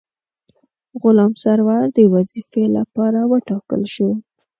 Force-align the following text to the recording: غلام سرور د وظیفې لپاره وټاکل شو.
غلام 1.01 1.31
سرور 1.43 1.83
د 1.97 1.99
وظیفې 2.13 2.65
لپاره 2.77 3.19
وټاکل 3.31 3.81
شو. 3.93 4.09